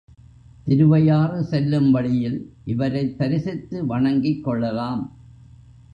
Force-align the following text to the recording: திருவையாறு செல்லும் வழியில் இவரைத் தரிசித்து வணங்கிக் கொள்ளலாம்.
திருவையாறு 0.63 1.43
செல்லும் 1.43 1.91
வழியில் 1.91 2.53
இவரைத் 2.65 3.17
தரிசித்து 3.17 3.85
வணங்கிக் 3.85 4.43
கொள்ளலாம். 4.43 5.03